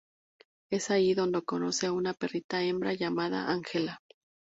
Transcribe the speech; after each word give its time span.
Es 0.71 0.89
allí 0.89 1.13
donde 1.13 1.43
conoce 1.43 1.85
a 1.85 1.91
una 1.91 2.15
perrita 2.15 2.63
hembra 2.63 2.95
llamada 2.95 3.51
Ángela. 3.51 4.01